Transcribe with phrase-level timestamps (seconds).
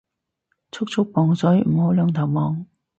[0.71, 2.65] 速速磅水唔好兩頭望